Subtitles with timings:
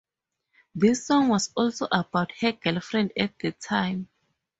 [0.73, 4.07] This song was also about her girlfriend at the time.